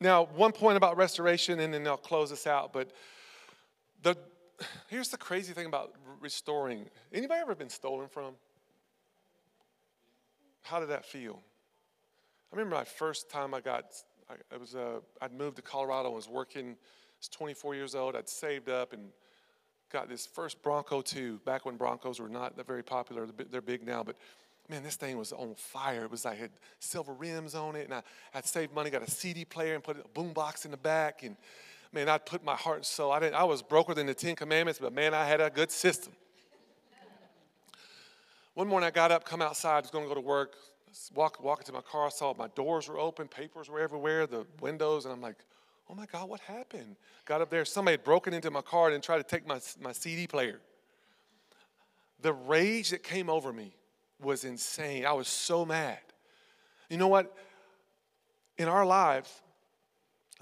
[0.00, 2.72] now, one point about restoration, and then I'll close this out.
[2.72, 2.90] But
[4.02, 4.16] the,
[4.88, 6.86] here's the crazy thing about restoring.
[7.12, 8.34] Anybody ever been stolen from?
[10.62, 11.40] How did that feel?
[12.52, 13.84] I remember my first time I got,
[14.30, 18.14] I, was, uh, I'd moved to Colorado and was working, I was 24 years old.
[18.14, 19.08] I'd saved up and
[19.90, 23.26] got this first Bronco 2, back when Broncos were not very popular.
[23.50, 24.16] They're big now, but
[24.68, 26.04] man, this thing was on fire.
[26.04, 29.10] It was like had silver rims on it, and I had saved money, got a
[29.10, 31.36] CD player, and put a boom box in the back, and
[31.92, 33.12] man, I put my heart and soul.
[33.12, 35.70] I, didn't, I was broker than the Ten Commandments, but man, I had a good
[35.70, 36.12] system.
[38.54, 40.56] One morning I got up, come outside, was going to go to work,
[41.14, 44.46] walk, walk into my car, I saw my doors were open, papers were everywhere, the
[44.60, 45.36] windows, and I'm like,
[45.88, 46.96] oh my God, what happened?
[47.24, 49.92] Got up there, somebody had broken into my car and tried to take my, my
[49.92, 50.60] CD player.
[52.20, 53.74] The rage that came over me
[54.20, 55.06] was insane.
[55.06, 55.98] I was so mad.
[56.88, 57.34] You know what?
[58.58, 59.32] In our lives,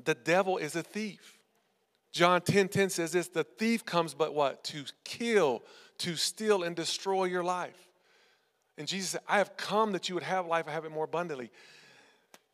[0.05, 1.40] the devil is a thief.
[2.13, 4.65] John 10 10 says this the thief comes but what?
[4.65, 5.63] To kill,
[5.99, 7.89] to steal, and destroy your life.
[8.77, 11.05] And Jesus said, I have come that you would have life and have it more
[11.05, 11.51] abundantly.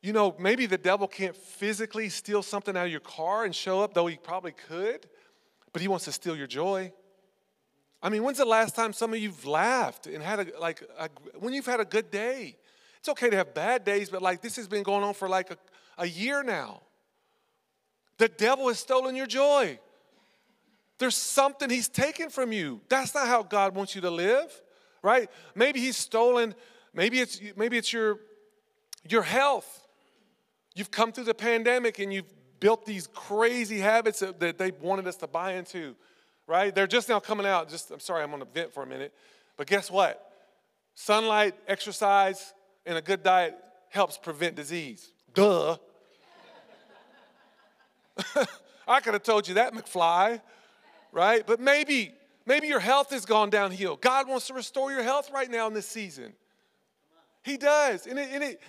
[0.03, 3.81] You know, maybe the devil can't physically steal something out of your car and show
[3.81, 5.07] up, though he probably could,
[5.73, 6.92] but he wants to steal your joy.
[8.03, 11.09] I mean, when's the last time some of you've laughed and had a, like, a,
[11.38, 12.57] when you've had a good day?
[12.99, 15.51] It's okay to have bad days, but like this has been going on for like
[15.51, 15.57] a,
[15.99, 16.83] a year now.
[18.18, 19.79] The devil has stolen your joy.
[20.98, 22.81] There's something he's taken from you.
[22.88, 24.50] That's not how God wants you to live,
[25.02, 25.31] right?
[25.55, 26.55] Maybe he's stolen,
[26.94, 28.18] maybe it's maybe it's your
[29.09, 29.87] your health.
[30.74, 35.16] You've come through the pandemic and you've built these crazy habits that they wanted us
[35.16, 35.94] to buy into,
[36.46, 36.74] right?
[36.74, 37.68] They're just now coming out.
[37.68, 39.12] Just I'm sorry, I'm on a vent for a minute.
[39.57, 40.22] But guess what?
[40.94, 42.55] Sunlight, exercise,
[42.87, 43.55] and a good diet
[43.90, 45.12] helps prevent disease.
[45.35, 45.76] Duh.
[48.88, 50.40] I could have told you that, McFly,
[51.12, 51.46] right?
[51.46, 52.14] But maybe,
[52.46, 53.96] maybe your health has gone downhill.
[53.96, 56.33] God wants to restore your health right now in this season.
[57.42, 58.07] He does.
[58.07, 58.61] And, it, and, it,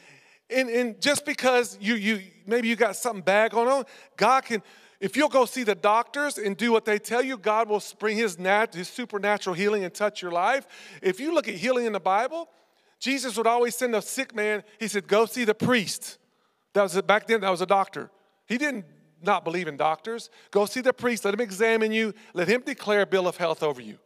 [0.50, 4.62] and, and just because you, you maybe you got something bad going on, God can,
[5.00, 8.18] if you'll go see the doctors and do what they tell you, God will bring
[8.18, 10.68] his, nat, his supernatural healing and touch your life.
[11.02, 12.50] If you look at healing in the Bible,
[13.00, 16.18] Jesus would always send a sick man, he said, go see the priest.
[16.74, 18.10] That was back then, that was a doctor.
[18.48, 18.86] He didn't
[19.22, 20.30] not believe in doctors.
[20.52, 23.64] Go see the priest, let him examine you, let him declare a bill of health
[23.64, 23.98] over you.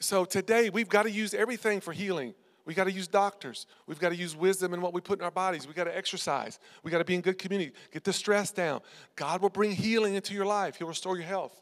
[0.00, 2.34] So today, we've got to use everything for healing.
[2.64, 3.66] We've got to use doctors.
[3.86, 5.66] We've got to use wisdom in what we put in our bodies.
[5.66, 6.58] We've got to exercise.
[6.82, 7.72] We've got to be in good community.
[7.92, 8.80] Get the stress down.
[9.16, 10.76] God will bring healing into your life.
[10.76, 11.60] He'll restore your health.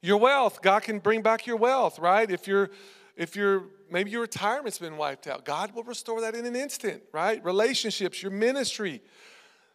[0.00, 2.28] Your wealth, God can bring back your wealth, right?
[2.30, 2.70] If you're
[3.14, 7.02] if you're maybe your retirement's been wiped out, God will restore that in an instant,
[7.12, 7.44] right?
[7.44, 9.02] Relationships, your ministry,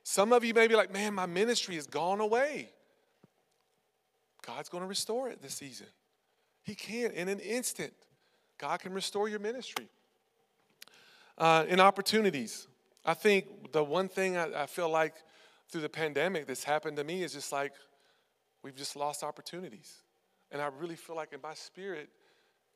[0.09, 2.69] some of you may be like, man, my ministry has gone away.
[4.41, 5.87] God's going to restore it this season.
[6.63, 7.91] He can in an instant.
[8.57, 9.89] God can restore your ministry.
[11.37, 12.69] Uh, in opportunities,
[13.03, 15.13] I think the one thing I, I feel like
[15.67, 17.73] through the pandemic that's happened to me is just like
[18.63, 19.93] we've just lost opportunities.
[20.53, 22.07] And I really feel like in my spirit,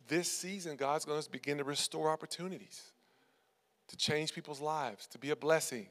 [0.05, 2.91] this season, God's going to begin to restore opportunities
[3.87, 5.87] to change people's lives, to be a blessing,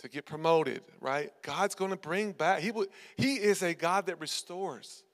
[0.00, 1.30] to get promoted, right?
[1.42, 2.60] God's going to bring back.
[2.60, 2.86] He, will,
[3.16, 5.04] he is a God that restores.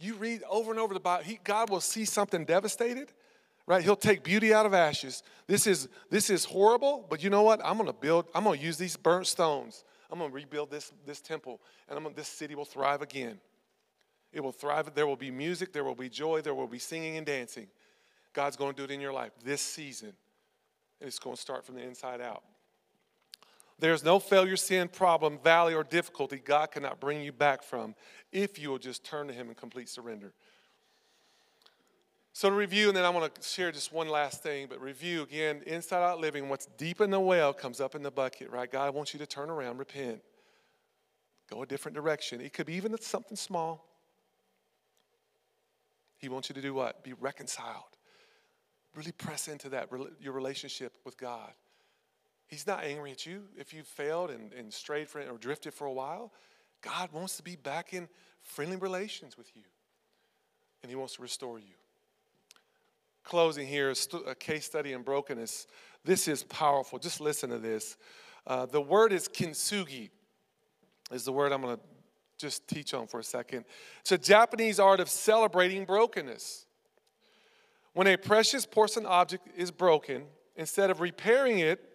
[0.00, 3.12] You read over and over the Bible, he, God will see something devastated,
[3.66, 3.84] right?
[3.84, 5.22] He'll take beauty out of ashes.
[5.46, 7.60] This is, this is horrible, but you know what?
[7.64, 9.84] I'm going to build, I'm going to use these burnt stones.
[10.10, 13.38] I'm going to rebuild this, this temple, and I'm gonna, this city will thrive again.
[14.32, 14.94] It will thrive.
[14.94, 17.66] There will be music, there will be joy, there will be singing and dancing.
[18.32, 20.14] God's going to do it in your life this season.
[21.00, 22.42] And it's going to start from the inside out.
[23.78, 27.94] There's no failure, sin, problem, valley, or difficulty God cannot bring you back from
[28.30, 30.32] if you will just turn to Him in complete surrender.
[32.34, 35.22] So, to review, and then I want to share just one last thing, but review
[35.22, 38.70] again inside out living, what's deep in the well comes up in the bucket, right?
[38.70, 40.22] God wants you to turn around, repent,
[41.50, 42.40] go a different direction.
[42.40, 43.86] It could be even something small.
[46.16, 47.04] He wants you to do what?
[47.04, 47.98] Be reconciled.
[48.94, 49.88] Really press into that,
[50.20, 51.52] your relationship with God.
[52.52, 55.86] He's not angry at you if you've failed and, and strayed for, or drifted for
[55.86, 56.34] a while.
[56.82, 58.10] God wants to be back in
[58.42, 59.62] friendly relations with you,
[60.82, 61.72] and He wants to restore you.
[63.24, 63.94] Closing here,
[64.26, 65.66] a case study in brokenness.
[66.04, 66.98] This is powerful.
[66.98, 67.96] Just listen to this.
[68.46, 70.10] Uh, the word is kintsugi,
[71.10, 71.82] is the word I'm going to
[72.36, 73.64] just teach on for a second.
[74.02, 76.66] It's a Japanese art of celebrating brokenness.
[77.94, 80.24] When a precious porcelain object is broken,
[80.54, 81.88] instead of repairing it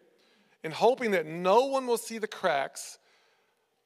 [0.64, 2.98] and hoping that no one will see the cracks,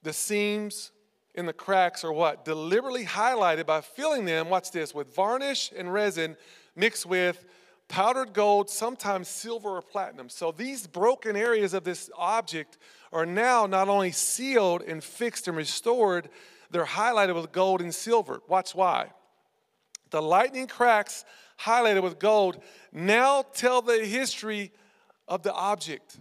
[0.03, 0.91] the seams
[1.35, 2.43] in the cracks are what?
[2.45, 6.35] Deliberately highlighted by filling them, watch this, with varnish and resin
[6.75, 7.45] mixed with
[7.87, 10.29] powdered gold, sometimes silver or platinum.
[10.29, 12.77] So these broken areas of this object
[13.11, 16.29] are now not only sealed and fixed and restored,
[16.69, 18.41] they're highlighted with gold and silver.
[18.47, 19.11] Watch why.
[20.09, 21.25] The lightning cracks
[21.59, 22.61] highlighted with gold
[22.91, 24.71] now tell the history
[25.27, 26.17] of the object.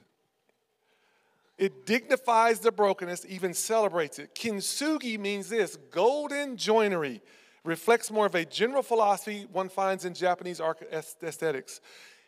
[1.60, 4.34] It dignifies the brokenness, even celebrates it.
[4.34, 7.20] Kintsugi means this golden joinery
[7.64, 10.58] reflects more of a general philosophy one finds in Japanese
[10.90, 11.82] aesthetics.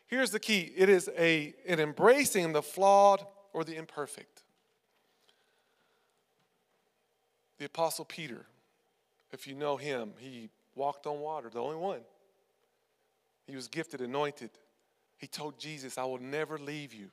[0.06, 3.24] Here's the key it is a, an embracing the flawed
[3.54, 4.42] or the imperfect.
[7.56, 8.44] The Apostle Peter,
[9.32, 12.00] if you know him, he walked on water, the only one.
[13.46, 14.50] He was gifted, anointed.
[15.16, 17.08] He told Jesus, I will never leave you.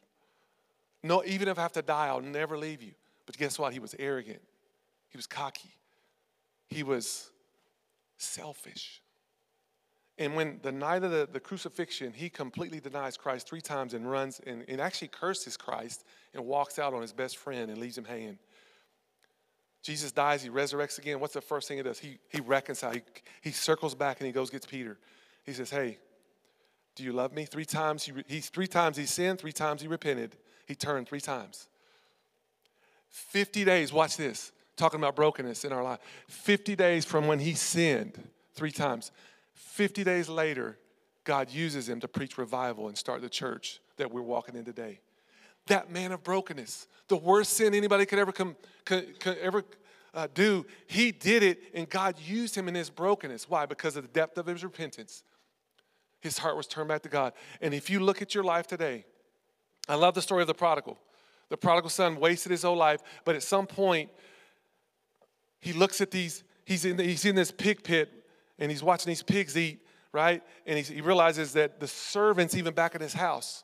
[1.04, 2.91] No, even if I have to die, I'll never leave you.
[3.26, 3.74] But guess what?
[3.74, 4.41] He was arrogant.
[5.10, 5.74] He was cocky.
[6.68, 7.30] He was
[8.18, 9.02] selfish.
[10.18, 14.10] And when the night of the, the crucifixion, he completely denies Christ three times and
[14.10, 17.97] runs and, and actually curses Christ and walks out on his best friend and leaves
[17.97, 18.38] him hanging.
[19.82, 21.22] Jesus dies, he resurrects again.
[21.22, 22.00] What's the first thing he does?
[22.00, 23.02] He, he reconciles, he,
[23.41, 24.97] he circles back and he goes, gets Peter.
[25.45, 25.97] He says, Hey,
[26.95, 27.45] do you love me?
[27.45, 30.36] Three times he, he, three times he sinned, three times he repented.
[30.70, 31.68] He turned three times.
[33.10, 36.00] 50 days, watch this talking about brokenness in our life.
[36.28, 39.12] 50 days from when he sinned three times,
[39.56, 40.78] 50 days later,
[41.24, 45.00] God uses him to preach revival and start the church that we're walking in today.
[45.66, 48.56] That man of brokenness, the worst sin anybody could ever come,
[48.86, 49.64] could, could ever
[50.14, 53.50] uh, do, he did it, and God used him in his brokenness.
[53.50, 53.66] Why?
[53.66, 55.24] Because of the depth of his repentance.
[56.20, 57.34] His heart was turned back to God.
[57.60, 59.06] And if you look at your life today,
[59.90, 60.98] I love the story of the prodigal.
[61.50, 64.12] The prodigal son wasted his whole life, but at some point,
[65.60, 68.10] he looks at these, he's in, he's in this pig pit
[68.60, 69.80] and he's watching these pigs eat,
[70.14, 70.44] right?
[70.66, 73.64] And he realizes that the servants, even back at his house,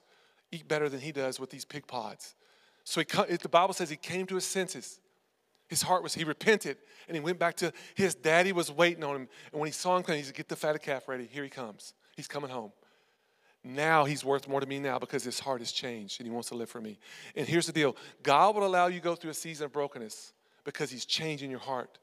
[0.52, 2.36] eat better than he does with these pig pods.
[2.84, 5.00] So he, the Bible says he came to his senses.
[5.68, 9.16] His heart was, he repented and he went back to his daddy was waiting on
[9.16, 9.28] him.
[9.52, 11.28] And when he saw him coming, he said, Get the fatted calf ready.
[11.32, 11.94] Here he comes.
[12.16, 12.72] He's coming home.
[13.68, 16.50] Now he's worth more to me now because his heart has changed and he wants
[16.50, 17.00] to live for me.
[17.36, 20.34] And here's the deal God will allow you go through a season of brokenness
[20.66, 22.00] because He's changing your heart.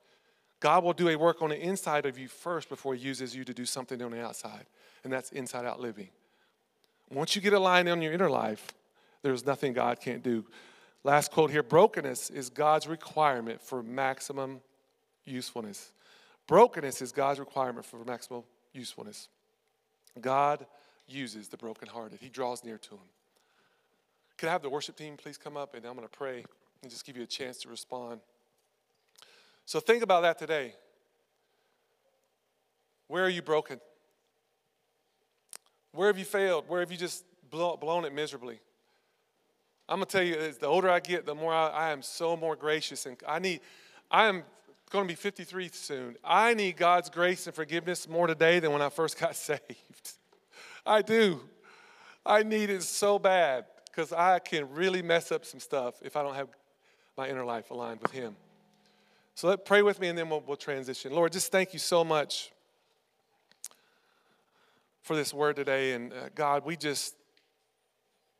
[0.60, 3.44] God will do a work on the inside of you first before He uses you
[3.44, 4.66] to do something on the outside,
[5.04, 6.08] and that's inside out living.
[7.10, 8.68] Once you get aligned on your inner life,
[9.22, 10.46] there's nothing God can't do.
[11.04, 14.60] Last quote here brokenness is God's requirement for maximum
[15.24, 15.92] usefulness.
[16.46, 19.28] Brokenness is God's requirement for maximum usefulness.
[20.20, 20.64] God
[21.06, 22.98] uses the brokenhearted, He draws near to them.
[24.38, 26.44] Could I have the worship team please come up and I'm going to pray
[26.82, 28.20] and just give you a chance to respond.
[29.64, 30.74] So think about that today.
[33.06, 33.80] Where are you broken?
[35.92, 36.64] Where have you failed?
[36.68, 38.58] Where have you just blown it miserably?
[39.88, 42.56] I'm gonna tell you, the older I get, the more I, I am so more
[42.56, 43.60] gracious, and I need.
[44.10, 44.44] I am
[44.90, 46.16] going to be 53 soon.
[46.22, 50.18] I need God's grace and forgiveness more today than when I first got saved.
[50.84, 51.40] I do.
[52.24, 56.22] I need it so bad because I can really mess up some stuff if I
[56.22, 56.48] don't have
[57.16, 58.36] my inner life aligned with Him.
[59.34, 61.12] So let pray with me and then we'll, we'll transition.
[61.12, 62.52] Lord, just thank you so much
[65.02, 65.92] for this word today.
[65.92, 67.14] And uh, God, we just,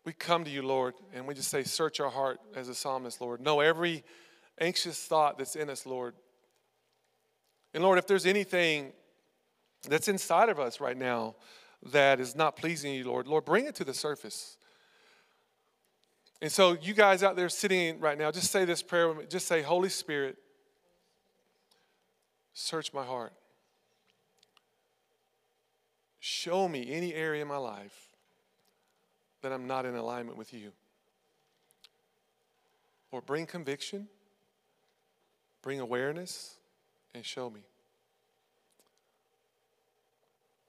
[0.05, 3.21] we come to you, Lord, and we just say, search our heart as a psalmist,
[3.21, 3.41] Lord.
[3.41, 4.05] Know every
[4.61, 6.15] anxious thought that's in us, Lord.
[7.75, 8.93] And Lord, if there's anything
[9.89, 11.35] that's inside of us right now
[11.91, 14.57] that is not pleasing you, Lord, Lord, bring it to the surface.
[16.41, 19.25] And so, you guys out there sitting right now, just say this prayer with me.
[19.29, 20.37] Just say, Holy Spirit,
[22.53, 23.33] search my heart.
[26.19, 28.09] Show me any area in my life
[29.43, 30.73] that I'm not in alignment with you.
[33.11, 34.09] Or bring conviction,
[35.63, 36.57] bring awareness,
[37.15, 37.61] and show me.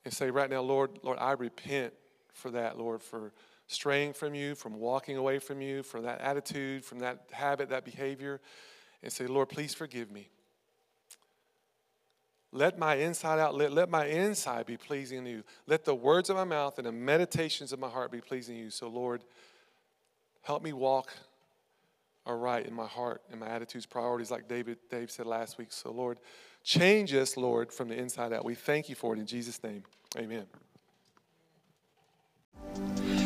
[0.06, 1.93] And say right now, Lord, Lord, I repent
[2.34, 3.32] for that, Lord, for
[3.68, 7.86] straying from you, from walking away from you, from that attitude, from that habit, that
[7.86, 8.41] behavior,
[9.01, 10.30] and say, Lord, please forgive me.
[12.51, 15.43] Let my inside out, let, let my inside be pleasing to you.
[15.66, 18.64] Let the words of my mouth and the meditations of my heart be pleasing to
[18.66, 18.70] you.
[18.70, 19.24] So, Lord,
[20.43, 21.12] help me walk
[22.28, 25.72] aright in my heart and my attitudes, priorities, like David Dave said last week.
[25.72, 26.20] So, Lord,
[26.64, 28.45] change us, Lord, from the inside out.
[28.45, 29.84] We thank you for it in Jesus' name.
[30.18, 30.45] Amen.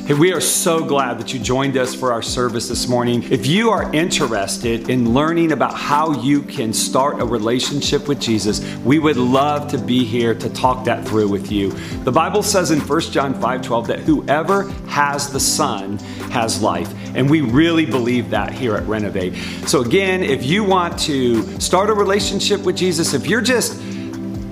[0.08, 3.30] Hey, we are so glad that you joined us for our service this morning.
[3.30, 8.64] If you are interested in learning about how you can start a relationship with Jesus,
[8.86, 11.72] we would love to be here to talk that through with you.
[12.06, 15.98] The Bible says in 1 John 5 12 that whoever has the Son
[16.32, 16.94] has life.
[17.14, 19.36] And we really believe that here at Renovate.
[19.68, 23.78] So, again, if you want to start a relationship with Jesus, if you're just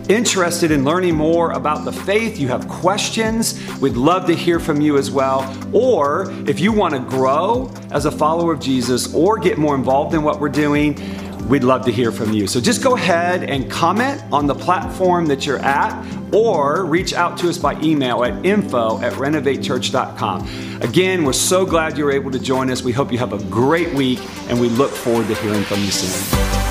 [0.09, 4.81] interested in learning more about the faith, you have questions, we'd love to hear from
[4.81, 5.41] you as well.
[5.73, 10.13] Or if you want to grow as a follower of Jesus or get more involved
[10.13, 10.95] in what we're doing,
[11.47, 12.47] we'd love to hear from you.
[12.47, 15.93] So just go ahead and comment on the platform that you're at
[16.33, 20.81] or reach out to us by email at info at renovatechurch.com.
[20.81, 22.81] Again, we're so glad you were able to join us.
[22.83, 25.91] We hope you have a great week and we look forward to hearing from you
[25.91, 26.64] soon.